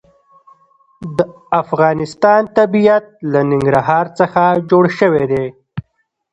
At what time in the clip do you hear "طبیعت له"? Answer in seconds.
2.57-3.39